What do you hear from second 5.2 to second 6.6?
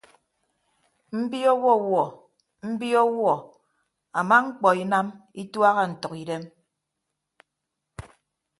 ituaha ntʌkidem.